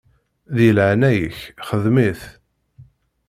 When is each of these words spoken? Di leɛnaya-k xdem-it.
Di 0.55 0.69
leɛnaya-k 0.77 1.37
xdem-it. 1.67 2.21